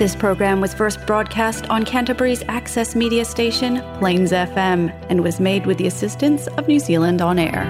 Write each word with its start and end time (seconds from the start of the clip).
This 0.00 0.16
program 0.20 0.62
was 0.64 0.72
first 0.76 0.96
broadcast 1.08 1.66
on 1.68 1.84
Canterbury's 1.88 2.40
access 2.58 2.96
media 2.96 3.20
station, 3.26 3.74
Plains 4.00 4.32
FM, 4.32 4.84
and 5.12 5.20
was 5.22 5.36
made 5.38 5.66
with 5.68 5.76
the 5.76 5.88
assistance 5.92 6.46
of 6.56 6.64
New 6.66 6.80
Zealand 6.84 7.20
On 7.20 7.36
Air. 7.38 7.64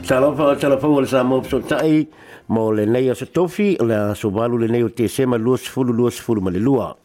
Talofa 0.00 0.56
o 0.80 2.06
mo 2.54 2.70
le 2.72 2.86
nei 2.88 3.10
o 3.12 3.12
tofi 3.36 3.76
o 3.78 3.84
le 3.84 4.16
le 4.62 4.66
nei 4.74 4.80
o 4.82 4.88
te 4.90 5.04
sema 5.06 5.36
ma 5.36 6.48
le 6.48 6.60
lua. 6.68 6.96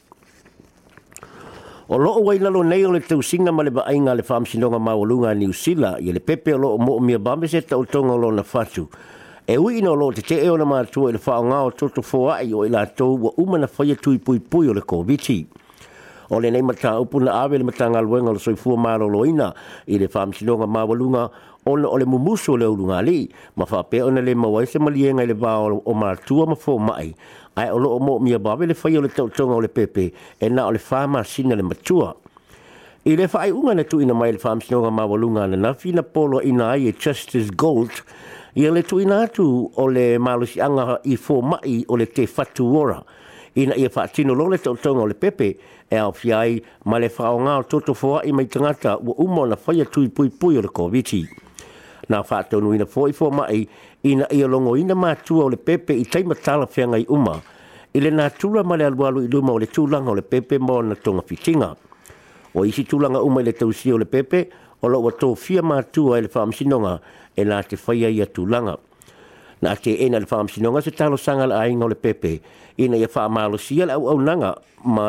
O 1.89 1.97
loo 1.97 2.21
wai 2.23 2.37
lalo 2.39 2.61
nei 2.63 2.85
o 2.87 2.91
le 2.95 3.03
ma 3.51 3.63
le 3.67 4.15
le 4.15 4.79
mawalunga 4.79 5.99
i 5.99 6.11
le 6.13 6.19
pepe 6.23 6.53
o 6.53 6.57
loo 6.57 6.77
mo 6.77 6.93
o 6.95 6.99
mia 7.01 7.19
bambese 7.19 7.59
o 7.71 7.85
lona 8.15 8.43
fatu. 8.45 8.87
Talofa 8.87 9.22
e 9.47 9.57
ui 9.57 9.77
ina 9.79 9.91
lo 9.93 10.11
te 10.13 10.21
te 10.23 10.37
e 10.39 10.47
ona 10.49 10.63
mātua 10.63 11.09
i 11.11 11.17
le 11.17 11.19
whao 11.19 11.43
ngā 11.51 11.57
o 11.67 11.71
toto 11.75 11.99
fōa 12.03 12.37
i 12.47 12.53
o 12.55 12.61
i 12.63 12.69
lātou 12.71 13.17
wa 13.19 13.31
umana 13.41 13.67
whaia 13.75 13.95
tui 13.99 14.15
pui 14.17 14.39
pui 14.39 14.69
o 14.71 14.73
le 14.73 14.79
COVID-19. 14.81 15.47
O 16.31 16.39
le 16.39 16.47
nei 16.51 16.63
mata 16.63 16.93
upuna 16.99 17.33
awe 17.43 17.51
le 17.59 17.65
mata 17.67 17.89
ngā 17.91 17.99
luenga 18.01 18.31
le 18.33 18.39
soi 18.39 18.55
fua 18.57 18.77
mālo 18.79 19.09
loina 19.11 19.49
i 19.91 19.99
le 19.99 20.07
whamsinonga 20.07 20.65
mawalunga 20.67 21.25
o 21.67 21.75
le, 21.75 21.87
o 21.91 21.97
le 21.99 22.05
mumuso 22.07 22.55
le 22.57 22.69
urunga 22.71 23.01
li 23.03 23.27
ma 23.59 23.67
whape 23.69 23.99
ona 24.01 24.21
le 24.23 24.33
mawaise 24.35 24.79
malienga 24.79 25.25
i 25.25 25.27
le 25.29 25.35
vāo 25.35 25.81
o 25.83 25.93
mātua 25.93 26.47
ma 26.47 26.55
fō 26.57 26.77
mai 26.79 27.11
ai 27.59 27.67
o 27.69 27.77
loo 27.77 27.99
mō 28.01 28.15
mia 28.23 28.39
bawe 28.39 28.65
le 28.65 28.73
whai 28.83 28.95
o 28.97 29.01
le 29.03 29.09
tautonga 29.11 29.57
o 29.57 29.61
le 29.61 29.67
pepe 29.69 30.07
e 30.39 30.49
na 30.49 30.67
o 30.67 30.71
le 30.73 30.79
whāma 30.79 31.23
sina 31.27 31.55
le 31.59 31.63
matua. 31.67 32.15
I 33.05 33.17
le 33.19 33.27
whai 33.27 33.51
unga 33.51 33.75
na 33.75 33.83
tuina 33.83 34.15
mai 34.15 34.31
le 34.31 34.39
whamsinonga 34.41 34.91
mawalunga 34.95 35.45
na 35.51 35.59
nafi 35.69 35.91
na 35.93 36.01
polo 36.01 36.39
ina 36.41 36.71
ai 36.77 36.87
e 36.87 36.95
Justice 36.97 37.51
Gold 37.51 37.91
ia 38.55 38.71
le 38.71 38.83
tuina 38.83 39.21
atu 39.21 39.71
o 39.75 39.87
le 39.89 40.17
malosianga 40.21 40.97
i 41.09 41.15
fō 41.17 41.39
mai 41.41 41.79
o 41.89 41.97
le 41.97 42.05
te 42.05 42.25
fatu 42.29 42.65
ora. 42.77 42.99
Ina 43.57 43.75
ia 43.77 43.89
whaatino 43.95 44.33
lo 44.37 44.45
le 44.49 44.57
tautonga 44.59 45.01
o 45.01 45.07
le 45.09 45.13
pepe 45.15 45.47
e 45.89 45.95
au 45.97 46.13
fiai 46.13 46.61
ma 46.85 46.99
le 46.99 47.09
whaonga 47.17 47.55
o 47.57 47.63
toto 47.63 47.93
fōa 47.93 48.21
i 48.27 48.31
mai 48.31 48.47
tangata 48.47 48.97
ua 49.01 49.13
umo 49.25 49.45
na 49.45 49.57
whaia 49.65 49.85
tui 49.85 50.09
pui 50.09 50.29
pui 50.29 50.57
o 50.57 50.61
le 50.61 50.69
COVID. 50.69 51.11
Nā 52.09 52.19
nui 52.61 52.77
na 52.77 52.85
fō 52.85 53.09
i 53.09 53.13
fō 53.13 53.31
mai 53.33 53.65
ina 54.03 54.27
ia 54.31 54.45
longo 54.47 54.75
ina 54.77 54.93
mātua 54.93 55.45
o 55.45 55.49
le 55.49 55.57
pepe 55.57 55.93
i 55.93 56.05
teimatala 56.05 56.67
whianga 56.69 56.97
i 56.97 57.05
uma 57.09 57.39
i 57.93 57.99
le 58.01 58.09
nā 58.11 58.29
tūra 58.37 58.63
ma 58.63 58.75
le 58.75 58.85
alualu 58.85 59.23
i 59.23 59.27
luma 59.31 59.53
o 59.53 59.57
le 59.57 59.65
tūlanga 59.65 60.11
o 60.11 60.15
le 60.15 60.21
pepe 60.21 60.59
mō 60.59 60.81
na 60.91 60.95
tonga 60.95 61.21
fitinga. 61.25 61.75
O 62.53 62.65
isi 62.65 62.83
tūlanga 62.85 63.21
uma 63.25 63.41
i 63.41 63.45
le 63.47 63.53
tausi 63.53 63.89
o 63.91 63.97
le 63.97 64.05
pepe 64.05 64.45
o 64.83 64.89
lo 64.91 65.01
wato 65.01 65.33
fia 65.39 65.61
mātua 65.63 66.17
e 66.19 66.25
le 66.25 66.31
whaamsinonga 66.33 66.93
e 67.39 67.45
nā 67.47 67.61
te 67.67 67.79
whaia 67.79 68.09
ia 68.11 68.27
tūlanga. 68.27 68.75
Nā 69.63 69.75
te 69.79 69.93
ena 70.05 70.19
le 70.19 70.27
whaamsinonga 70.27 70.81
se 70.83 70.91
talo 70.91 71.15
sanga 71.19 71.47
la 71.47 71.61
ainga 71.63 71.87
le 71.89 71.95
pepe, 71.95 72.33
ina 72.83 72.99
ia 72.99 73.07
whaamalo 73.07 73.57
sia 73.59 73.87
le 73.87 73.95
au 73.95 74.09
au 74.11 74.17
nanga, 74.21 74.53
ma 74.83 75.07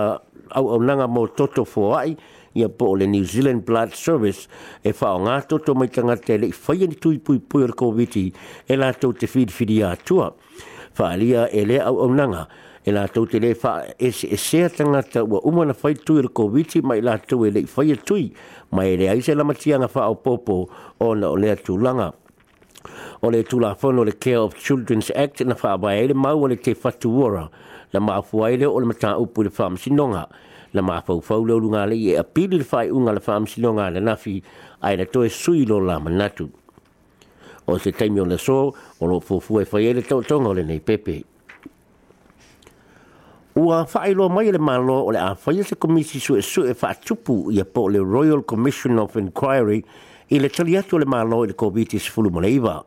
au 0.54 0.72
au 0.76 0.82
nanga 0.82 1.08
mō 1.10 1.26
toto 1.36 1.66
fōai, 1.66 2.14
ia 2.54 2.68
po 2.70 2.92
le 2.94 3.08
New 3.10 3.24
Zealand 3.26 3.64
Blood 3.66 3.96
Service 3.98 4.44
e 4.86 4.92
whao 4.94 5.18
ngā 5.26 5.40
toto 5.50 5.74
mai 5.74 5.90
tanga 5.90 6.14
te 6.22 6.38
le 6.38 6.52
whaia 6.54 6.86
ni 6.88 6.94
tui 7.02 7.18
pui 7.18 7.42
pui 7.42 7.66
o 7.66 7.72
le 7.72 7.74
covid 7.74 8.16
e 8.70 8.76
la 8.78 8.92
tau 8.94 9.10
te 9.12 9.26
whidwhidi 9.26 9.80
ātua. 9.90 10.30
Whaalia 10.96 11.48
e 11.50 11.64
le 11.66 11.82
au 11.82 12.04
au 12.06 12.12
nanga, 12.14 12.46
e 12.86 12.92
la 12.94 13.06
tau 13.08 13.24
te 13.26 13.38
le 13.42 13.54
wha 13.58 13.70
e 13.98 14.10
se 14.12 14.28
e 14.30 14.36
se 14.38 14.58
atanga 14.68 15.00
ta 15.02 15.22
ua 15.24 15.40
umana 15.48 15.72
whai 15.82 15.96
tui 15.98 16.20
le 16.22 16.28
covid 16.36 16.78
mai 16.86 17.00
la 17.02 17.16
tau 17.18 17.42
e 17.42 17.50
le 17.50 17.62
whaia 17.66 17.96
tui 18.06 18.28
mai 18.74 18.96
le 18.96 19.06
i 19.14 19.20
se 19.22 19.34
la 19.34 19.44
matianga 19.44 19.88
wha 19.94 20.06
o 20.08 20.14
popo 20.14 20.68
o 21.00 21.14
na 21.14 21.28
o 21.30 21.36
lea 21.38 21.54
tūlanga. 21.56 22.10
O 23.22 23.30
le 23.30 23.42
tūla 23.42 23.70
le 24.06 24.12
Care 24.12 24.36
of 24.38 24.54
Children's 24.56 25.10
Act 25.14 25.40
na 25.42 25.54
fa 25.54 25.74
abai 25.76 26.02
ele 26.04 26.14
mau 26.14 26.42
o 26.44 26.46
le 26.48 26.56
te 26.56 26.74
whatu 26.74 27.22
ora 27.24 27.48
na 27.92 28.00
maafua 28.00 28.50
ele 28.52 28.64
o 28.66 28.74
le 28.78 28.86
mata 28.86 29.14
upu 29.18 29.42
le 29.44 29.48
wha 29.50 29.70
masinonga 29.70 30.28
na 30.74 30.82
maafau 30.82 31.22
fau 31.22 31.44
leo 31.46 31.58
lunga 31.60 31.86
le 31.86 31.94
i 31.96 32.12
e 32.12 32.20
le 32.58 32.64
whai 32.72 32.90
unga 32.90 33.12
le 33.12 33.20
wha 33.26 33.40
masinonga 33.40 33.90
le 33.94 34.00
nafi 34.00 34.42
ai 34.82 34.96
na 34.96 35.04
toe 35.06 35.28
sui 35.28 35.64
lo 35.64 35.78
la 35.80 35.98
manatu. 35.98 36.50
O 37.68 37.78
se 37.78 37.92
taimi 37.92 38.20
o 38.20 38.24
le 38.24 38.36
so 38.38 38.74
o 39.00 39.06
lo 39.06 39.20
fufu 39.20 39.60
e 39.62 39.64
whai 39.72 39.86
ele 39.86 40.02
tautonga 40.02 40.48
o 40.48 40.54
le 40.54 40.62
nei 40.62 40.80
Pepe. 40.80 41.22
Ua 43.56 43.86
whaelo 43.86 44.28
mai 44.28 44.50
le 44.50 44.58
malo 44.58 44.94
o 45.06 45.10
le 45.12 45.18
a 45.18 45.36
whaia 45.46 45.62
se 45.62 45.76
komisi 45.76 46.18
su 46.18 46.34
e 46.34 46.42
su 46.42 46.64
e 46.66 46.74
wha 46.74 46.92
tupu 46.96 47.52
i 47.52 47.60
a 47.60 47.64
po 47.64 47.86
le 47.88 47.98
Royal 47.98 48.42
Commission 48.44 48.98
of 48.98 49.14
Inquiry 49.14 49.80
i 50.34 50.40
le 50.40 50.48
tali 50.48 50.74
atu 50.76 50.98
le 50.98 51.04
malo 51.06 51.44
i 51.44 51.46
le 51.46 51.54
COVID-19 51.54 52.30
mo 52.32 52.40
le 52.40 52.48
iwa. 52.50 52.84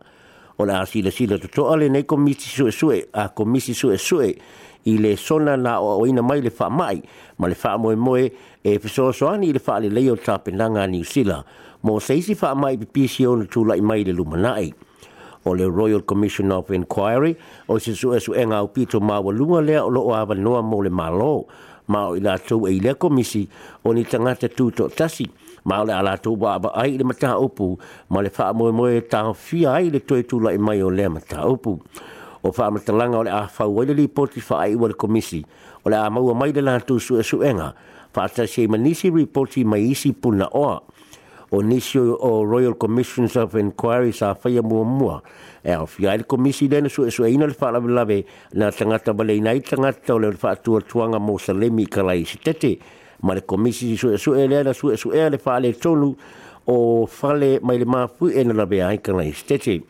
O 0.57 0.66
le 0.66 0.73
a 0.75 0.85
sila 0.85 1.09
sila 1.09 1.38
tutoa 1.38 1.77
le 1.77 1.88
nei 1.88 2.03
komisi 2.03 2.50
su 2.50 2.67
e 2.67 2.72
su 2.72 2.91
e 2.91 3.07
a 3.11 3.29
komisi 3.29 3.73
su 3.73 3.91
e 3.91 3.97
su 3.97 4.19
e 4.19 4.35
i 4.83 4.97
le 5.00 5.16
sona 5.16 5.56
na 5.56 5.79
o 5.81 6.01
oina 6.03 6.22
mai 6.22 6.41
le 6.41 6.51
wha 6.59 6.69
mai 6.69 7.01
ma 7.38 7.47
le 7.47 7.56
wha 7.63 7.77
moe 7.77 7.95
moe 7.95 8.31
e 8.61 8.79
fiso 8.79 9.11
soani 9.13 9.47
i 9.47 9.53
le 9.53 9.61
wha 9.66 9.79
le 9.79 9.88
leo 9.88 10.17
tapenanga 10.17 10.81
a 10.81 10.85
New 10.85 11.03
Zealand 11.06 11.45
mo 11.83 11.97
seisi 12.00 12.35
wha 12.41 12.53
mai 12.56 12.77
pipisi 12.77 13.23
o 13.25 13.38
na 13.38 13.45
tula 13.45 13.77
i 13.77 13.81
mai 13.81 14.03
le 14.03 14.11
lumanai 14.11 14.75
o 15.47 15.56
le 15.56 15.66
Royal 15.68 16.03
Commission 16.03 16.52
of 16.52 16.68
Inquiry 16.72 17.38
o 17.68 17.80
si 17.80 17.96
su 17.96 18.13
e 18.13 18.19
su 18.19 18.34
enga 18.35 18.58
au 18.59 18.68
pito 18.74 19.00
maua 19.00 19.31
lunga 19.34 19.62
lea 19.62 19.84
o 19.85 19.90
loo 19.90 20.12
awa 20.13 20.35
noa 20.35 20.62
mo 20.62 20.81
le 20.84 20.90
malo 20.91 21.47
ma 21.88 22.08
o 22.12 22.16
ila 22.19 22.38
tau 22.40 22.68
e 22.68 22.80
le 22.80 22.94
komisi 22.96 23.47
o 23.84 23.94
ni 23.94 24.03
tangata 24.03 24.50
tuto 24.52 24.90
tasi 24.90 25.28
ma 25.63 25.81
o 25.81 25.86
le 25.88 25.94
ala 25.96 26.18
tau 26.19 26.36
wa 26.40 26.56
aba 26.59 26.74
ai 26.75 26.97
le 26.97 27.03
mataha 27.03 27.40
upu 27.40 27.78
ma 28.09 28.22
le 28.22 28.30
faa 28.30 28.52
moe 28.53 28.72
moe 28.72 29.02
tau 29.02 29.34
fia 29.34 29.74
ai 29.80 29.90
le 29.90 30.00
toi 30.00 30.24
la 30.44 30.52
i 30.52 30.57
mai 30.59 30.81
o 30.84 30.90
le 30.91 31.07
mataha 31.07 31.47
upu 31.47 31.80
o 32.44 32.52
faa 32.52 32.72
matalanga 32.72 33.18
o 33.18 33.24
le 33.24 33.31
afau 33.31 33.72
wa 33.75 33.84
ili 33.84 33.94
li 34.03 34.07
poti 34.07 34.41
faa 34.41 34.68
ai 34.68 34.75
ua 34.75 34.88
le 34.90 34.94
komisi 34.96 35.44
o 35.86 35.90
le 35.90 35.96
a 35.96 36.09
maua 36.09 36.36
mai 36.36 36.52
le 36.52 36.62
la 36.62 36.72
lantu 36.78 37.00
su 37.00 37.16
e 37.18 37.24
su 37.24 37.41
enga 37.44 37.74
faa 38.13 38.28
tasi 38.28 38.63
e 38.68 38.68
manisi 38.68 39.09
reporti 39.09 39.63
mai 39.63 39.91
isi 39.91 40.12
puna 40.12 40.47
oa 40.52 40.81
o 41.50 41.62
nisi 41.62 41.97
o 42.00 42.44
Royal 42.46 42.75
Commissions 42.75 43.35
of 43.40 43.56
Inquiry 43.56 44.12
sa 44.12 44.35
whaia 44.35 44.59
mua 44.62 44.84
mua. 44.84 45.16
E 45.63 45.75
o 45.75 45.85
fiai 45.85 46.18
le 46.19 46.24
komisi 46.25 46.68
lene 46.68 46.90
su 46.90 47.03
e 47.06 47.12
su 47.12 47.24
eina 47.24 47.46
le 47.47 47.56
whaalawe 47.58 48.25
na 48.53 48.72
tangata 48.72 49.12
wale 49.13 49.35
inai 49.38 49.62
tangata 49.62 50.13
o 50.16 50.19
le 50.19 50.30
whaatua 50.36 50.81
tuanga 50.81 51.19
mo 51.19 51.38
salemi 51.38 51.84
i 51.84 51.88
karai 51.88 52.25
si 52.25 52.38
tete. 52.38 52.78
Ma 53.22 53.34
le 53.34 53.41
komisi 53.46 53.88
si 53.88 53.96
su 53.97 54.12
e 54.12 54.18
su 54.18 54.34
e 54.36 54.47
lea 54.47 54.63
na 54.63 54.74
su 54.74 54.90
e 54.91 54.97
su 54.97 55.12
e 55.12 55.30
le 55.30 55.40
whaale 55.44 55.74
tonu 55.74 56.16
o 56.68 57.07
whale 57.22 57.59
mai 57.63 57.78
le 57.80 57.86
mafu 57.86 58.28
e 58.28 58.44
na 58.44 58.53
lawe 58.53 58.84
ai 58.84 59.00
karai 59.02 59.31
si 59.31 59.46
tete. 59.46 59.81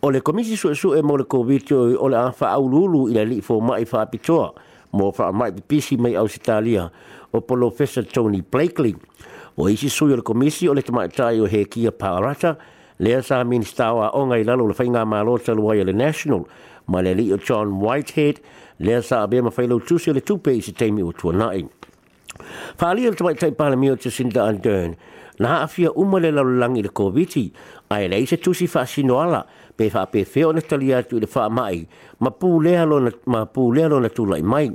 O 0.00 0.10
le 0.10 0.22
komisi 0.22 0.56
su 0.56 0.70
e 0.70 0.74
su 0.74 0.92
e 0.94 1.02
mo 1.02 1.16
le 1.16 1.24
COVID 1.26 1.70
o 2.00 2.08
le 2.08 2.16
awha 2.16 2.48
aululu 2.56 3.08
i 3.10 3.12
le 3.12 3.24
li 3.24 3.40
fo 3.42 3.60
mai 3.60 3.84
whaapitoa 3.84 4.52
mo 4.92 5.12
whaamai 5.12 5.52
pisi 5.66 5.96
mai 5.96 6.16
au 6.16 6.26
sitalia 6.26 6.90
o 7.30 7.40
polo 7.40 7.68
Professor 7.68 8.02
Tony 8.04 8.40
Blakely 8.40 8.96
o 9.56 9.68
isi 9.68 9.88
sui 9.90 10.12
o 10.12 10.16
le 10.16 10.22
komisi 10.22 10.68
o 10.68 10.74
le 10.74 10.82
tamaitai 10.82 11.40
o 11.42 11.46
hekia 11.48 11.90
pārata 11.90 12.54
lea 12.98 13.22
sa 13.24 13.40
minista 13.44 13.92
o 13.94 14.02
a 14.04 14.10
onga 14.14 14.38
i 14.38 14.44
lalo 14.44 14.66
le 14.68 14.74
whainga 14.78 15.04
mālo 15.06 15.38
taluai 15.38 15.84
le 15.84 15.92
national 15.96 16.44
ma 16.86 17.00
le 17.02 17.14
li 17.18 17.28
o 17.32 17.38
John 17.38 17.74
Whitehead 17.82 18.40
lea 18.80 19.02
sa 19.02 19.22
abea 19.26 19.42
ma 19.42 19.50
whailo 19.56 19.80
tusi 19.80 20.10
o 20.10 20.14
le 20.14 20.20
tupe 20.20 20.54
isi 20.54 20.72
teimi 20.72 21.02
o 21.02 21.12
tuanai 21.12 21.64
Whaalia 22.80 23.10
le 23.10 23.16
tamaitai 23.16 23.50
pāle 23.52 23.76
mio 23.76 23.96
te 24.00 24.08
Sinda 24.10 24.46
Andern 24.48 24.94
na 25.40 25.58
haafia 25.60 25.90
uma 25.96 26.20
le 26.20 26.30
lalolangi 26.32 26.82
le 26.82 26.88
koviti 26.88 27.50
ai 27.92 28.06
lei 28.08 28.26
se 28.26 28.36
tusi 28.36 28.64
whaasinoala 28.66 29.44
pe 29.76 29.90
whaapefeo 29.92 30.52
na 30.52 30.60
tali 30.60 30.94
atu 30.94 31.16
i 31.16 31.20
le 31.20 31.26
whaamai 31.34 31.82
ma 32.20 32.30
pūlea 32.32 32.86
lo 33.90 33.98
na 34.00 34.08
tūlai 34.08 34.42
mai 34.44 34.70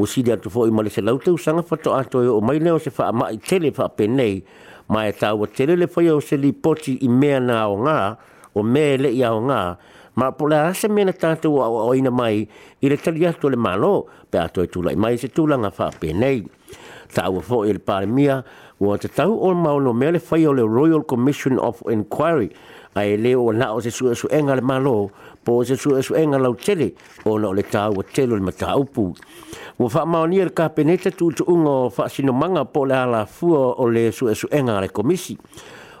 o 0.00 0.06
si 0.08 0.22
dia 0.24 0.36
tofo 0.40 0.64
i 0.66 0.70
male 0.72 0.88
se 0.90 1.02
lau 1.04 1.18
te 1.20 1.30
usanga 1.30 1.62
fato 1.62 1.92
ato 1.92 2.22
e 2.24 2.26
o 2.26 2.40
maile 2.40 2.70
o 2.72 2.78
se 2.80 2.88
wha 2.96 3.06
amai 3.12 3.36
tele 3.38 3.70
pe 3.96 4.06
nei 4.08 4.40
ma 4.92 5.04
e 5.06 5.12
tau 5.12 5.40
o 5.44 5.46
tele 5.46 5.76
le 5.76 5.86
whaia 5.94 6.14
o 6.16 6.20
se 6.20 6.36
li 6.36 6.52
poti 6.52 6.96
i 7.04 7.08
mea 7.08 7.40
na 7.40 7.68
o 7.68 7.76
ngā 7.84 8.00
o 8.58 8.62
mea 8.72 8.96
le 9.02 9.10
i 9.12 9.22
a 9.28 9.36
o 9.36 9.40
ngā 9.48 9.62
ma 10.18 10.30
po 10.36 10.48
le 10.50 10.56
ase 10.58 10.88
mena 10.88 11.12
tātou 11.12 11.60
o, 11.60 11.60
o 11.60 11.92
ina 11.94 12.10
mai 12.10 12.46
i 12.84 12.88
le 12.88 12.96
tali 12.96 13.26
ato 13.28 13.48
le 13.52 13.56
malo 13.56 13.92
pe 14.32 14.40
ato 14.42 14.64
e 14.64 14.68
tula 14.72 14.92
i 14.92 14.96
mai 14.96 15.18
se 15.20 15.28
tula 15.28 15.56
fa 15.70 15.90
pe 16.00 16.12
nei 16.12 16.42
ta 17.14 17.28
ua 17.30 17.40
fo 17.44 17.64
e 17.64 17.72
le 17.72 17.78
pare 17.78 18.06
mia 18.06 18.42
o 18.80 18.96
te 18.96 19.08
tau 19.12 19.36
o 19.46 19.52
maolo 19.54 19.92
mea 19.92 20.10
le 20.16 20.20
whaia 20.28 20.48
o 20.48 20.52
le 20.56 20.62
Royal 20.64 21.04
Commission 21.04 21.58
of 21.60 21.82
Inquiry 21.86 22.48
ai 22.94 23.16
le 23.16 23.34
o 23.36 23.52
na 23.52 23.72
o 23.72 23.80
se 23.80 23.90
su 23.90 24.12
su 24.14 24.26
engal 24.30 24.56
le 24.56 24.62
malo 24.62 25.10
po 25.44 25.62
se 25.64 25.76
su 25.76 25.94
su 26.02 26.14
enga 26.16 26.38
lau 26.38 26.54
tele 26.54 26.92
o 27.24 27.38
na 27.38 27.48
o 27.48 27.52
le 27.52 27.62
tau 27.62 27.92
o 27.96 28.02
telo 28.02 28.34
le 28.34 28.42
mata 28.42 28.76
upu 28.76 29.14
mo 29.78 29.88
fa 29.88 30.04
ma 30.04 30.26
ni 30.26 30.38
ka 30.50 30.68
peneta 30.68 31.10
tu 31.10 31.30
tu 31.30 31.44
ungo 31.46 31.90
fa 31.90 32.08
sino 32.08 32.32
manga 32.32 32.64
po 32.64 32.84
le 32.84 32.94
ala 32.96 33.26
fu 33.26 33.54
o 33.54 33.86
le 33.86 34.10
su 34.10 34.26
su 34.34 34.48
engal 34.50 34.80
le 34.82 34.88
komisi 34.90 35.38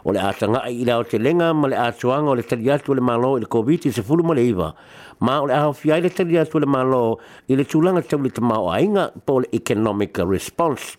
o 0.04 0.10
le 0.10 0.18
atanga 0.18 0.62
ai 0.66 0.82
ila 0.82 0.98
o 0.98 1.02
te 1.04 1.18
ma 1.18 1.68
le 1.68 1.76
atuanga 1.78 2.30
o 2.30 2.34
le 2.34 2.42
tu 2.42 2.92
le 2.94 3.00
malo 3.00 3.36
i 3.36 3.40
le 3.40 3.46
COVID-19 3.46 3.92
se 3.92 4.02
fulu 4.02 4.24
ma 4.24 4.34
le 4.34 4.40
iwa. 4.48 4.74
Ma 5.20 5.42
o 5.42 5.46
le 5.46 5.52
aho 5.52 5.72
fiai 5.74 6.00
le 6.00 6.08
tariatu 6.08 6.58
le 6.58 6.64
malo 6.66 7.18
i 7.46 7.54
le 7.54 7.64
tulanga 7.66 8.00
tau 8.02 8.18
le 8.18 8.30
ai 8.72 8.88
nga 8.88 9.12
po 9.24 9.38
le 9.40 9.46
economic 9.52 10.16
response 10.24 10.96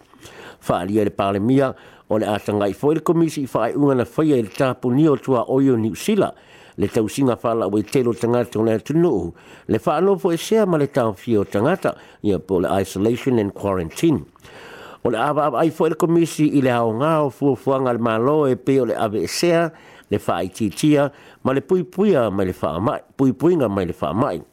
faaalia 0.62 1.06
i 1.06 1.34
le 1.34 1.40
mia 1.40 1.74
o 2.10 2.18
le 2.18 2.26
a 2.26 2.38
tagai 2.40 2.74
foi 2.74 2.96
le 2.96 3.02
komisi 3.02 3.42
i 3.44 3.48
faaiʻuga 3.48 3.96
na 3.96 4.06
faia 4.06 4.38
i 4.38 4.42
le 4.44 4.50
tapuni 4.50 5.08
o 5.08 5.16
tua 5.18 5.46
oi 5.50 5.70
o 5.70 5.76
niusila 5.78 6.34
le 6.78 6.88
tausiga 6.88 7.36
faalaʻu 7.36 7.80
i 7.80 7.84
telo 7.84 8.14
tagata 8.14 8.60
o 8.60 8.64
le 8.64 8.74
atunuu 8.78 9.34
le 9.68 9.80
faanofo 9.80 10.32
esea 10.34 10.66
ma 10.66 10.78
le 10.78 10.88
taofia 10.88 11.40
o 11.42 11.44
tagata 11.44 11.96
ia 12.22 12.40
po 12.40 12.60
le 12.62 12.70
isolation 12.82 13.40
and 13.40 13.54
quarantine 13.54 14.24
o 15.04 15.10
le 15.10 15.18
a 15.18 15.32
vaavaai 15.34 15.72
foi 15.72 15.90
le 15.90 15.96
komisi 15.96 16.48
i 16.58 16.62
le 16.62 16.70
aogā 16.70 17.24
o 17.26 17.30
fuafuaga 17.30 17.94
le 17.94 18.00
mālō 18.00 18.52
e 18.52 18.56
pe 18.56 18.80
o 18.82 18.86
le 18.86 18.96
ave 18.96 19.26
sea 19.28 19.72
le 20.12 20.20
faaitiitia 20.20 21.12
ma 21.44 21.54
le 21.54 21.62
puia 21.66 22.30
mai 22.30 22.46
le 22.46 22.54
pui 22.54 23.34
puipuiga 23.34 23.70
mai 23.72 23.86
le 23.86 23.94
faamaʻi 23.96 24.44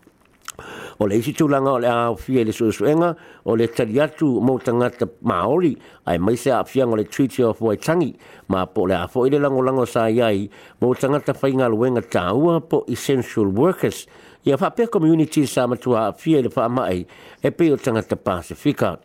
o 1.02 1.06
le 1.08 1.19
isi 1.20 1.32
tūlanga 1.38 1.72
o 1.76 1.81
le 1.82 1.90
ao 1.93 2.16
fie 2.19 2.43
le 2.44 2.52
suesuenga 2.56 3.10
o 3.44 3.55
le 3.56 3.66
tari 3.75 4.00
atu 4.02 4.28
mō 4.43 4.56
tangata 4.66 5.06
Māori 5.31 5.75
ai 6.10 6.19
mai 6.19 6.37
se 6.40 6.50
apianga 6.56 6.96
le 6.99 7.05
Treaty 7.06 7.44
of 7.46 7.60
Waitangi 7.62 8.10
ma 8.52 8.64
po 8.66 8.87
le 8.90 8.96
afo 8.99 9.26
i 9.26 9.31
le 9.32 9.38
lango 9.43 9.62
lango 9.69 9.87
sa 9.87 10.08
iai 10.10 10.49
mō 10.82 10.90
tangata 10.99 11.37
whainga 11.43 11.69
luenga 11.70 12.02
tāua 12.02 12.58
po 12.60 12.82
essential 12.96 13.49
workers 13.60 14.02
i 14.46 14.50
a 14.50 14.56
whapea 14.58 14.90
community 14.99 15.46
sa 15.46 15.66
matua 15.70 16.08
fie 16.19 16.43
le 16.43 16.50
wha 16.56 16.66
mai 16.69 17.04
e 17.43 17.50
pe 17.52 17.70
o 17.72 17.76
tangata 17.78 18.16
Pasifika 18.16 18.96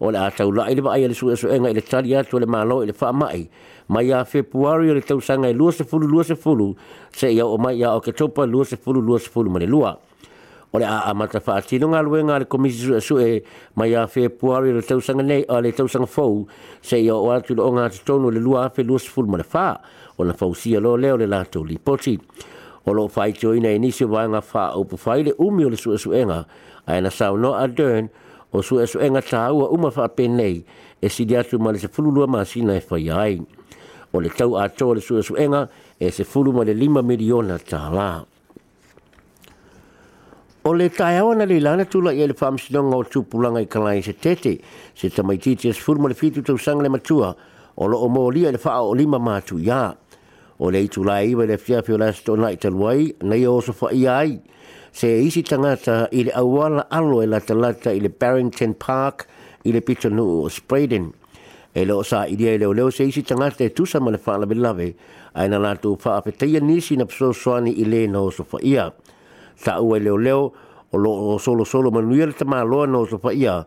o 0.00 0.10
le 0.10 0.18
atau 0.26 0.50
lai 0.50 0.74
le 0.74 0.82
vaai 0.82 1.06
le 1.06 1.14
suesuenga 1.14 1.70
i 1.70 1.74
le 1.78 1.86
tari 1.86 2.16
atu 2.18 2.42
le 2.42 2.50
malo 2.50 2.82
i 2.82 2.90
le 2.90 2.96
wha 3.00 3.12
mai 3.12 3.46
mai 3.94 4.10
a 4.10 4.24
februari 4.24 4.90
o 4.90 4.98
le 4.98 5.06
tausanga 5.06 5.46
i 5.46 5.54
lua 5.54 5.70
se 5.70 5.86
se 5.86 6.34
fulu 6.34 6.74
ia 7.30 7.46
o 7.46 7.56
mai 7.58 7.76
ia 7.78 7.94
o 7.94 8.00
ke 8.00 8.10
topa 8.12 8.42
lua 8.46 8.64
se 8.64 8.76
fulu 8.76 9.00
lua 9.00 9.18
se 9.20 9.30
ma 9.46 9.58
le 9.58 9.66
lua 9.66 9.94
lua 9.94 9.98
o 10.72 10.78
le 10.78 10.86
a 10.86 11.12
mata 11.14 11.40
fa 11.40 11.56
atino 11.58 11.88
nga 11.88 12.00
lue 12.02 12.22
nga 12.24 12.38
le 12.38 12.44
komisi 12.44 12.78
su 12.78 13.00
su 13.00 13.18
e 13.18 13.42
mai 13.74 13.94
a 13.94 14.06
fe 14.06 14.30
puaro 14.30 14.66
i 14.66 14.72
le 14.72 14.82
tausanga 14.82 15.22
nei 15.22 15.42
a 15.48 15.58
le 15.60 15.72
tausanga 15.72 16.06
fau 16.06 16.46
se 16.80 16.96
i 17.02 17.10
o 17.10 17.30
atu 17.34 17.54
le 17.54 17.62
onga 17.62 17.84
atitono 17.90 18.30
le 18.30 18.38
lua 18.38 18.66
a 18.66 18.70
fe 18.70 18.82
lua 18.82 18.98
sifu 18.98 19.22
le 19.34 19.42
fa 19.42 19.80
o 20.16 20.24
na 20.24 20.32
fau 20.32 20.54
sia 20.54 20.78
lo 20.80 20.96
leo 20.96 21.16
le 21.16 21.26
lato 21.26 21.62
li 21.64 21.78
poti 21.78 22.14
o 22.86 22.92
lo 22.92 23.08
fai 23.08 23.32
tio 23.32 23.52
ina 23.52 23.70
inisio 23.70 24.06
e 24.06 24.10
vai 24.10 24.28
nga 24.28 24.40
fa 24.40 24.78
o 24.78 24.84
pu 24.84 24.96
fai 24.96 25.22
le 25.26 25.34
umi 25.38 25.64
o 25.64 25.68
le 25.70 25.76
su 25.76 25.96
su 25.96 26.12
enga 26.12 26.46
a 26.86 26.94
ena 26.96 27.10
sao 27.10 27.36
no 27.36 27.52
a 27.54 27.66
dern 27.66 28.06
o 28.52 28.62
su 28.62 28.78
su 28.86 28.98
enga 29.00 29.20
ta 29.22 29.50
ua 29.50 29.68
uma 29.74 29.90
fa 29.90 30.08
pe 30.08 30.28
nei 30.28 30.64
e 31.02 31.08
si 31.08 31.24
di 31.26 31.34
atu 31.34 31.58
ma 31.58 31.72
le 31.72 31.78
se 31.78 31.88
fulu 31.88 32.10
lua 32.14 32.26
masina 32.26 32.76
e 32.76 32.80
fai 32.80 33.10
ai 33.10 33.42
o 34.12 34.20
le 34.22 34.30
tau 34.30 34.54
a 34.54 34.68
to 34.70 34.94
le 34.94 35.00
su 35.00 35.18
su 35.20 35.34
enga 35.34 35.66
e 35.98 36.10
se 36.14 36.22
fulu 36.22 36.52
ma 36.54 36.62
le 36.62 36.74
lima 36.74 37.02
miliona 37.02 37.58
ta 37.58 37.90
laa 37.90 38.22
O 40.62 40.74
le 40.74 40.90
tae 40.92 41.16
awa 41.16 41.34
na 41.34 41.44
le 41.48 41.56
lana 41.56 41.86
tula 41.86 42.12
i 42.12 42.20
le 42.28 42.34
whamsinonga 42.36 42.96
o 43.00 43.04
tūpulanga 43.08 43.62
i 43.64 43.66
kalai 43.72 44.02
se 44.04 44.12
tete, 44.12 44.58
se 44.94 45.08
tamaiti 45.08 45.54
te 45.56 45.70
sfuru 45.72 46.02
ma 46.04 46.08
le 46.12 46.14
fitu 46.14 46.42
tau 46.44 46.58
sanga 46.60 46.82
le 46.84 46.90
matua, 46.92 47.30
o 47.78 47.86
lo 47.88 47.96
o 48.04 48.08
lia 48.28 48.52
le 48.52 48.58
whaa 48.60 48.82
o 48.84 48.90
lima 48.92 49.16
mātu 49.18 49.56
ia. 49.56 49.94
O 50.58 50.68
le 50.68 50.82
itu 50.84 51.02
lai 51.02 51.30
iwa 51.32 51.46
le 51.48 51.56
fia 51.56 51.80
fio 51.82 51.96
lasa 51.96 52.20
tō 52.26 52.36
nai 52.38 52.56
taluai, 52.60 53.14
na 53.22 53.38
i 53.40 53.46
oso 53.48 53.72
fa 53.72 53.88
i 53.96 54.02
ai. 54.06 54.36
Se 54.92 55.08
e 55.08 55.22
isi 55.30 55.42
tangata 55.42 56.10
i 56.12 56.24
le 56.26 56.32
awala 56.36 56.84
alo 56.90 57.22
e 57.22 57.26
lata 57.26 57.54
lata 57.54 57.94
i 57.96 57.98
le 58.04 58.10
Barrington 58.10 58.74
Park, 58.74 59.24
i 59.64 59.72
le 59.72 59.80
pito 59.80 60.12
nu 60.12 60.28
o 60.44 60.48
Spraden. 60.52 61.08
E 61.72 61.86
lo 61.88 62.02
sa 62.02 62.26
i 62.26 62.36
dia 62.36 62.52
i 62.52 62.58
leo 62.60 62.72
leo 62.76 62.90
se 62.90 63.08
isi 63.08 63.22
tangata 63.22 63.64
e 63.64 63.72
tusa 63.72 63.98
ma 63.98 64.10
le 64.12 64.20
whaa 64.22 64.36
lawe 64.44 64.54
lawe, 64.60 64.94
aina 65.32 65.56
lātu 65.56 65.96
whaa 65.96 66.18
apetaya 66.20 66.60
nisi 66.60 67.00
na 67.00 67.06
pso 67.08 67.32
swani 67.32 67.72
i 67.80 67.88
le 67.88 68.04
na 68.12 68.20
oso 68.20 68.44
fa 68.44 68.60
i 68.60 68.76
ai 68.76 68.92
sa 69.60 69.76
ua 69.80 69.98
leo 70.00 70.16
leo 70.18 70.52
o 70.92 70.96
lo 70.98 71.10
o 71.36 71.36
solo 71.38 71.64
solo 71.68 71.90
ma 71.92 72.00
nuia 72.00 72.24
le 72.26 72.32
tama 72.32 72.64
loa 72.64 72.86
no 72.88 73.04
so 73.06 73.18
fa 73.20 73.28
ia 73.32 73.60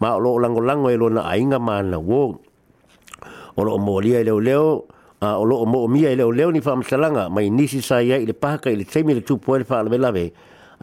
ma 0.00 0.14
o 0.20 0.20
lo 0.20 0.36
lango 0.38 0.60
lango 0.60 0.90
e 0.92 0.96
lo 1.00 1.08
na 1.08 1.22
ainga 1.24 1.56
ma 1.58 1.80
na 1.82 1.96
wo 1.98 2.36
o 3.56 3.60
lo 3.64 3.78
mo 3.80 3.96
lia 4.00 4.20
leo 4.22 4.36
leo 4.40 4.84
a 5.24 5.38
o 5.40 5.44
lo 5.48 5.64
mo 5.64 5.88
mia 5.88 6.12
leo 6.14 6.28
leo 6.30 6.52
ni 6.52 6.60
fa 6.60 6.76
msalanga 6.76 7.30
ma 7.32 7.40
inisi 7.42 7.80
sa 7.82 8.02
ia 8.04 8.18
ile 8.20 8.32
pa 8.36 8.58
ka 8.60 8.68
ile 8.70 8.84
temi 8.84 9.14
le 9.16 9.20
tu 9.24 9.38
poe 9.40 9.64
fa 9.64 9.80
le 9.88 9.96
lave 9.98 10.32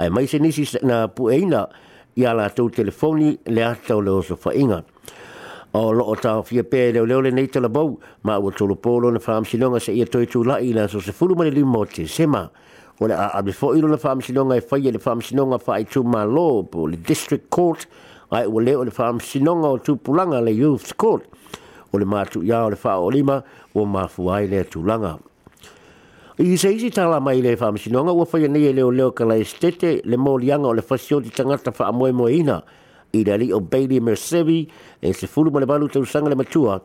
ai 0.01 0.09
mai 0.09 0.25
se 0.27 0.39
nisi 0.41 0.65
na 0.81 1.07
pueina 1.13 1.69
ia 2.17 2.33
la 2.33 2.49
tau 2.49 2.65
telefoni 2.73 3.37
le 3.45 3.61
ata 3.63 3.93
o 3.95 4.01
leo 4.01 4.21
so 4.25 4.33
fa 4.35 4.49
inga 4.53 4.81
o 5.77 5.91
lo 5.93 6.09
o 6.09 6.15
tau 6.17 6.41
fia 6.43 6.63
pē 6.65 6.91
leo 6.97 7.05
leo 7.05 7.21
le 7.21 7.29
nei 7.31 7.45
tala 7.53 7.69
bau 7.69 7.99
ma 8.25 8.37
ua 8.41 8.49
tolo 8.51 8.73
polo 8.75 9.11
na 9.13 9.19
fa 9.21 9.37
msilonga 9.41 9.77
sa 9.79 9.91
ia 9.93 10.05
toi 10.09 10.25
tu 10.25 10.41
lai 10.43 10.73
la 10.73 10.87
so 10.89 10.97
se 10.99 11.11
fulu 11.13 11.35
ma 11.37 11.43
le 11.45 11.49
limo 11.53 11.85
te 11.85 12.07
sema 12.09 12.49
before 12.97 13.07
you 13.11 13.15
o 13.19 13.19
le 13.19 13.31
aave 13.31 13.51
foʻi 13.51 13.81
lona 13.81 13.97
faamasinoga 13.97 14.55
e 14.57 14.61
faia 14.63 14.91
le 14.91 14.99
faamasinoga 15.03 15.59
faaitumālo 15.59 16.63
po 16.71 16.87
le 16.87 16.95
district 16.95 17.49
court 17.49 17.87
ae 18.31 18.47
ua 18.47 18.63
lē 18.63 18.73
o 18.79 18.83
le 18.87 18.91
faamasinoga 18.91 19.67
o 19.67 19.77
tupulaga 19.77 20.39
le 20.41 20.51
youth 20.55 20.95
court 20.95 21.27
o 21.91 21.97
le 21.99 22.05
matuʻiā 22.07 22.55
o 22.65 22.69
le 22.71 22.77
faaoolima 22.79 23.43
ua 23.75 23.85
mafua 23.85 24.37
ai 24.39 24.47
le 24.47 24.63
atulaga 24.63 25.17
i 26.39 26.55
se 26.57 26.71
isi 26.71 26.87
tala 26.91 27.19
mai 27.19 27.41
le 27.43 27.57
faamasinoga 27.59 28.15
ua 28.15 28.23
faia 28.25 28.47
nei 28.47 28.67
e 28.71 28.71
leoleo 28.73 29.11
kalaestete 29.11 29.99
le 30.07 30.15
moliaga 30.17 30.63
o 30.67 30.71
le 30.73 30.81
fasioti 30.81 31.35
tagata 31.35 31.71
faamoemoeina 31.75 32.63
i 33.13 33.23
le 33.23 33.31
ali 33.33 33.51
o 33.53 33.59
Bailey 33.59 33.99
Mercevi 33.99 34.67
e 35.01 35.13
se 35.13 35.27
fulu 35.27 35.51
ma 35.51 35.59
le 35.59 35.65
balu 35.65 35.87
tau 35.87 36.03
sanga 36.05 36.29
le 36.29 36.35
matua 36.35 36.81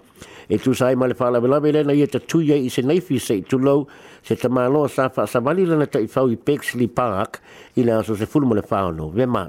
e 0.49 0.59
tu 0.59 0.73
sai 0.73 0.95
ma 0.95 1.07
le 1.07 1.15
whala 1.19 1.41
velawe 1.41 1.71
lena 1.73 1.93
i 1.93 2.03
e 2.03 2.07
ta 2.07 2.19
tuia 2.19 2.55
i 2.57 2.69
se 2.69 2.83
neifi 2.83 3.19
se 3.19 3.35
i 3.39 3.43
tulou 3.43 3.87
se 4.23 4.37
ta 4.37 4.49
maloa 4.49 4.89
sa 4.89 5.09
wha 5.15 5.27
sa 5.27 5.41
wali 5.41 5.67
lana 5.67 5.87
ta 5.87 5.99
i 6.01 6.07
fau 6.07 6.29
i 6.31 6.37
Pexley 6.37 6.89
Park 6.89 7.41
i 7.77 7.83
le 7.83 7.93
aso 8.01 8.15
se 8.17 8.27
fulu 8.27 8.47
ma 8.47 8.55
le 8.55 8.65
whaono 8.71 9.09
ve 9.11 9.27
ma 9.27 9.49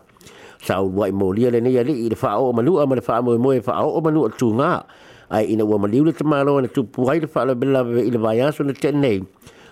sa 0.65 0.81
u 0.81 0.89
wai 0.95 1.12
mo 1.12 1.31
lia 1.31 1.50
lena 1.51 1.69
i 1.69 1.77
ali 1.77 2.06
i 2.06 2.09
le 2.09 2.18
wha 2.21 2.38
o 2.39 2.51
manu 2.53 2.77
a 2.81 2.85
ma 2.88 2.95
le 2.95 3.03
wha 3.07 3.21
mo 3.21 3.33
e 3.33 3.38
mo 3.38 3.51
e 3.53 3.62
wha 3.65 3.77
o 3.85 4.01
manu 4.01 4.25
a 4.25 4.29
tu 4.29 4.51
ngā 4.53 4.74
ai 5.31 5.45
ina 5.53 5.63
ua 5.65 5.77
maliu 5.79 6.03
le 6.06 6.12
ta 6.13 6.25
maloa 6.27 6.62
na 6.62 6.67
tu 6.67 6.83
puhai 6.83 7.19
le 7.21 7.27
whala 7.33 7.53
velawe 7.56 8.01
i 8.06 8.12
le 8.12 8.17
vai 8.17 8.39
aso 8.41 8.63
na 8.63 8.74
tenei 8.74 9.21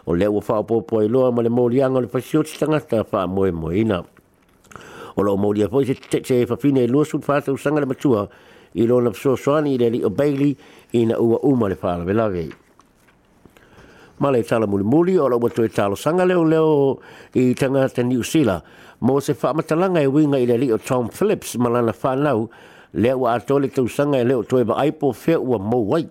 o 0.05 0.13
le 0.15 0.27
ua 0.27 0.41
wha 0.45 0.59
o 0.59 0.63
popo 0.63 1.01
e 1.01 1.07
loa 1.07 1.31
ma 1.31 1.41
le 1.41 1.49
mo 1.49 1.67
lianga 1.67 1.99
le 2.01 2.07
fasiotis 2.07 2.57
tangata 2.59 3.03
wha 3.11 3.25
mo 3.27 3.45
e 3.45 3.51
mo 3.51 3.71
ina. 3.71 3.99
ina 3.99 4.05
o 5.19 5.23
lo 5.23 5.37
mauri 5.37 5.63
apoi 5.63 5.85
se 5.85 5.95
te 5.95 6.21
te 6.21 6.45
fafine 6.45 6.83
e 6.83 6.87
lua 6.87 7.03
sun 7.03 7.21
fata 7.21 7.51
le 7.51 7.85
matua 7.85 8.27
i 8.75 8.85
lo 8.85 8.99
na 9.01 9.09
pso 9.09 9.35
soani 9.35 9.73
i 9.75 9.89
li 9.89 10.01
o 10.03 10.09
Bailey 10.09 10.55
i 10.97 11.05
na 11.05 11.17
ua 11.19 11.39
uma 11.43 11.67
le 11.67 11.75
fala 11.75 12.03
velage. 12.03 12.47
Ma 14.17 14.29
le 14.31 14.39
e 14.39 14.43
tala 14.43 14.65
muli 14.67 14.83
muli 14.83 15.17
o 15.17 15.27
lo 15.27 15.37
watu 15.37 15.63
e 15.63 15.69
talo 15.69 15.95
sanga 15.95 16.25
leo 16.25 16.97
i 17.33 17.53
tanga 17.55 17.87
te 17.89 18.01
usila 18.03 18.61
mo 18.99 19.19
se 19.19 19.33
fa 19.33 19.53
matalanga 19.53 19.99
e 20.01 20.07
winga 20.07 20.37
i 20.37 20.45
le 20.45 20.57
li 20.57 20.71
o 20.71 20.77
Tom 20.77 21.09
Phillips 21.09 21.55
malana 21.57 21.91
fa 21.93 22.13
fanau 22.15 22.49
le 22.93 23.13
wa 23.13 23.33
atole 23.33 23.67
te 23.69 23.81
usanga 23.81 24.19
e 24.19 24.23
leo 24.23 24.43
toe 24.43 24.63
ba 24.63 24.75
aipo 24.79 25.11
fe 25.13 25.33
ua 25.35 25.57
mo 25.59 25.79
wai. 25.91 26.07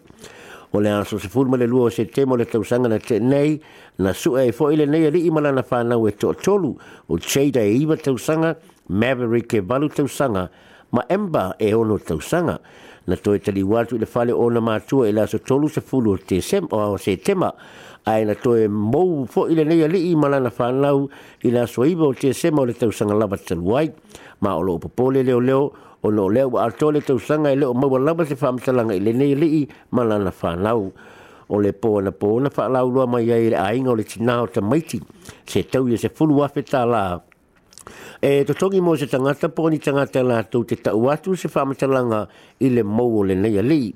O 0.73 0.81
le 0.81 0.91
aso 0.91 1.19
se 1.19 1.29
fulma 1.29 1.57
le 1.57 1.67
lua 1.67 1.87
o 1.87 1.89
se 1.91 2.05
temo 2.07 2.37
le 2.37 2.45
tausanga 2.45 2.89
na 2.89 2.99
te 2.99 3.19
nei, 3.21 3.57
na 4.05 4.13
su 4.13 4.37
e 4.37 4.53
fo 4.53 4.71
i 4.71 4.77
le 4.77 4.85
nei 4.85 5.07
ali 5.07 5.25
i 5.25 5.31
malana 5.31 5.65
whanau 5.67 6.07
e 6.07 6.13
tō 6.13 6.35
tolu, 6.45 6.75
o 7.09 7.17
cheida 7.17 7.63
e 7.65 7.73
iwa 7.73 7.97
tausanga, 7.97 8.51
Maverick 8.89 9.53
e 9.53 9.61
valu 9.61 9.91
tausanga, 9.91 10.49
ma 10.91 11.05
emba 11.11 11.55
e 11.59 11.75
ono 11.75 11.99
tausanga. 11.99 12.59
Na 13.07 13.17
toi 13.17 13.39
tali 13.39 13.63
watu 13.63 13.97
i 14.01 14.05
fale 14.07 14.33
o 14.33 14.49
na 14.49 14.61
mātua 14.61 15.09
e 15.09 15.13
laso 15.13 15.39
tolu 15.39 15.69
se 15.69 15.81
fulu 15.83 16.15
o 16.15 16.17
te 16.17 16.41
sem 16.41 16.65
o 16.71 16.77
o 16.77 16.97
se 16.97 17.17
tema, 17.19 17.53
ai 18.07 18.25
na 18.25 18.35
toi 18.35 18.67
mou 18.69 19.27
fo 19.27 19.45
i 19.49 19.55
le 19.55 19.65
nei 19.65 19.83
ali 19.85 20.11
i 20.13 20.15
malana 20.17 20.49
whanau 20.49 21.09
i 21.45 21.51
laso 21.53 21.85
iba 21.85 22.09
o 22.09 22.13
te 22.15 22.33
sem 22.33 22.59
o 22.59 22.65
le 22.65 22.73
tausanga 22.73 23.13
lava 23.15 23.37
taluai, 23.37 23.93
ma 24.41 24.55
o 24.57 24.63
lo 24.63 24.79
upopole 24.79 25.23
leo 25.23 25.41
leo, 25.41 25.71
o 26.03 26.11
no 26.11 26.29
leo 26.29 26.49
wa 26.49 26.65
ato 26.65 26.91
le 26.91 27.01
tausanga 27.01 27.51
e 27.53 27.57
leo 27.57 27.75
maua 27.75 27.99
lava 27.99 28.25
se 28.25 28.35
whamtalanga 28.41 28.95
i 28.97 29.01
le 29.01 29.13
nei 29.13 29.33
ali 29.35 29.61
i 29.63 29.69
malana 29.93 30.33
whanau 30.41 30.93
o 31.49 31.57
le 31.61 31.73
po 31.75 32.01
na 32.01 32.11
po 32.13 32.39
na 32.41 32.49
fa 32.49 32.69
la 32.69 32.85
mai 33.07 33.29
ai 33.33 33.53
ai 33.55 33.81
ngol 33.81 34.05
ti 34.05 34.21
na 34.25 34.41
o 34.43 34.47
ta 34.49 34.61
mai 34.63 34.81
ti 34.81 35.01
se 35.47 35.63
tau 35.69 35.87
ye 35.89 35.97
se 35.97 36.09
fulu 36.09 36.37
wa 36.41 36.49
fe 36.49 36.63
ta 36.63 36.85
la 36.85 37.21
e 38.21 38.45
to 38.45 38.53
tongi 38.55 38.81
mo 38.81 38.95
se 38.97 39.07
tangata 39.07 39.49
po 39.49 39.69
ni 39.69 39.79
tangata 39.79 40.23
la 40.25 40.39
tu 40.51 40.59
te 40.65 40.77
tau 40.85 41.09
atu 41.15 41.31
se 41.41 41.49
wha 41.55 41.63
matalanga 41.71 42.21
ile 42.61 42.77
le 42.83 42.83
mou 42.83 43.19
o 43.21 43.23
le 43.29 43.35
nei 43.35 43.59
a 43.59 43.63
li 43.63 43.95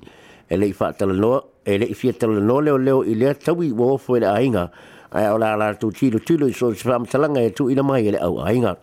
e 0.49 0.55
le 0.57 0.65
i 0.69 0.73
wha 0.77 0.87
tala 0.97 1.13
noa 1.13 1.39
e 1.65 1.73
le 1.79 1.85
i 1.85 1.93
fia 1.93 2.13
tala 2.13 2.39
noa 2.39 2.61
leo 2.65 2.77
leo 2.85 2.99
i 3.03 3.13
lea 3.21 3.33
tawi 3.45 3.67
wa 3.79 3.85
ofo 3.97 4.15
e 4.17 4.23
le 4.23 4.29
ainga 4.39 4.65
e, 5.11 5.19
ai 5.19 5.27
o 5.33 5.37
la 5.37 5.55
la 5.55 5.73
tu 5.75 5.87
tilo 5.91 6.19
tilo 6.19 6.45
i 6.47 6.53
so 6.53 6.73
se 6.73 6.87
wha 6.89 6.97
matalanga 7.03 7.41
e 7.43 7.51
tu 7.57 7.69
ina 7.69 7.83
mai 7.83 8.07
e 8.07 8.11
le 8.15 8.19
au 8.27 8.35
ainga 8.41 8.73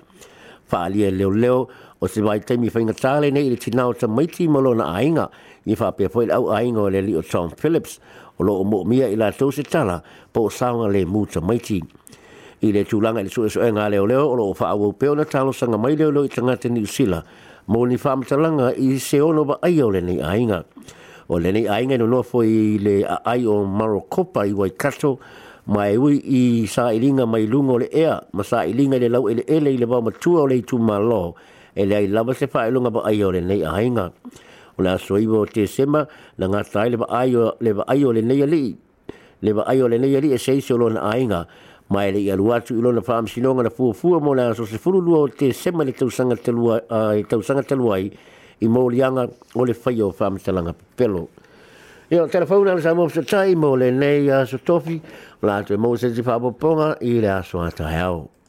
wha 0.70 0.78
alia 0.86 1.10
leo 1.10 1.30
leo 1.42 1.60
o 2.02 2.06
se 2.08 2.20
wai 2.22 2.40
teimi 2.40 2.68
wha 2.72 2.80
inga 2.80 2.94
tale 2.94 3.30
nei 3.30 3.48
i 3.52 3.56
tinao 3.56 3.92
ta 3.96 4.06
maiti 4.06 4.48
malo 4.48 4.74
na 4.74 4.92
ainga 4.94 5.30
Ni 5.68 5.76
wha 5.78 5.92
pia 5.92 6.08
poe 6.08 6.24
le 6.24 6.32
au 6.32 6.48
ainga 6.56 6.80
o 6.80 6.88
le 6.88 7.02
li 7.04 7.12
o 7.12 7.20
Tom 7.20 7.52
Phillips 7.52 8.00
o 8.40 8.44
lo 8.44 8.54
o 8.64 8.64
mo 8.64 8.80
mia 8.88 9.08
i 9.12 9.16
la 9.16 9.28
tau 9.32 9.50
se 9.52 9.60
tala 9.62 10.00
po 10.32 10.48
saunga 10.48 10.88
le 10.88 11.04
mu 11.04 11.26
ta 11.28 11.40
maiti 11.44 11.76
i 12.62 12.72
le 12.76 12.82
tūlanga 12.84 13.22
i 13.24 13.28
le 13.28 13.32
suesu 13.32 13.62
e 13.64 13.70
ngā 13.72 13.86
leo 13.92 14.04
leo 14.08 14.26
o 14.28 14.34
loo 14.36 14.50
wha 14.54 14.68
au 14.74 14.90
peo 14.92 15.14
na 15.16 15.24
talo 15.24 15.52
sanga 15.52 15.78
mai 15.80 15.94
leo 15.96 16.10
leo 16.12 16.24
i 16.24 16.28
tanga 16.28 16.56
te 16.60 16.68
New 16.68 16.84
Zealand 16.84 17.24
mō 17.72 17.86
ni 17.88 17.96
whaamatalanga 17.96 18.72
i 18.76 18.98
se 19.00 19.20
ono 19.24 19.44
wa 19.48 19.56
ai 19.64 19.78
o 19.80 19.88
lenei 19.90 20.18
ainga. 20.20 20.64
O 21.28 21.38
lenei 21.38 21.68
ainga 21.68 21.96
no 21.98 22.06
noa 22.06 22.22
fwoi 22.26 22.76
le 22.82 22.96
a 23.06 23.20
ai 23.24 23.46
o 23.46 23.64
Marokopa 23.64 24.44
i 24.46 24.52
Waikato 24.52 25.18
ma 25.68 25.86
e 25.88 25.96
ui 25.96 26.18
i 26.20 26.66
sa 26.66 26.90
i 26.92 26.98
ringa 26.98 27.26
mai 27.26 27.46
lungo 27.46 27.78
le 27.78 27.88
ea 27.90 28.20
ma 28.32 28.42
sa 28.44 28.64
i 28.66 28.72
ringa 28.72 28.98
le 28.98 29.08
lau 29.08 29.28
ele 29.28 29.44
ele 29.48 29.72
i 29.72 29.78
le 29.78 29.86
wau 29.86 30.02
matua 30.02 30.42
o 30.42 30.46
le 30.46 30.60
i 30.60 30.62
tū 30.64 30.78
malo 30.80 31.34
e 31.74 31.86
le 31.86 31.96
ai 31.96 32.06
lava 32.08 32.34
se 32.34 32.46
wha 32.52 32.68
lunga 32.68 32.90
wa 32.90 33.04
ai 33.06 33.22
o 33.24 33.30
lenei 33.32 33.64
ainga. 33.64 34.10
O 34.76 34.82
le 34.82 34.88
aso 34.92 35.16
iwa 35.16 35.40
o 35.40 35.46
te 35.46 35.66
sema 35.66 36.04
na 36.36 36.46
ngā 36.46 36.64
tai 36.72 36.90
le 36.90 36.96
wa 37.00 37.84
ai 37.88 38.04
o 38.04 38.12
lenei 38.12 38.42
ali 38.42 38.76
le 39.42 39.52
wa 39.52 39.64
ai 39.64 39.80
o 39.82 39.88
lenei 39.88 40.16
ali 40.16 40.32
e 40.34 40.38
seisio 40.38 40.76
lona 40.76 41.06
ainga 41.08 41.46
mai 41.92 42.12
le 42.12 42.18
ia 42.22 42.34
lua 42.38 42.60
tu 42.62 42.76
ilona 42.78 43.00
faam 43.02 43.26
sinonga 43.26 43.62
na 43.62 43.68
fua 43.70 43.92
fua 43.92 44.20
mo 44.20 44.34
na 44.34 44.54
so 44.54 44.64
se 44.64 44.78
furu 44.78 45.00
lua 45.00 45.18
o 45.18 45.26
te 45.28 45.50
sema 45.52 45.84
le 45.84 45.92
tausanga 45.92 46.36
te 46.36 46.52
lua 46.54 46.78
i 47.18 47.24
tausanga 47.26 47.64
te 47.66 47.74
lua 47.74 47.98
i 47.98 48.06
i 48.62 48.66
o 48.68 48.88
le 49.66 49.74
whaio 49.84 50.10
faam 50.12 50.38
talanga 50.38 50.74
pelo 50.96 51.26
Ia, 52.10 52.26
tera 52.28 52.42
whau 52.46 52.64
nana 52.66 52.82
sa 52.82 52.90
mōpisa 52.94 53.22
tai 53.26 53.54
mō 53.54 53.70
le 53.78 53.90
nei 53.94 54.26
aso 54.34 54.58
tofi, 54.66 54.96
lātua 55.46 55.76
e 55.78 55.78
mōsensi 55.78 56.24
whāpoponga 56.26 56.96
i 57.06 57.20
le 57.22 57.30
aso 57.38 57.62
atahau. 57.62 58.39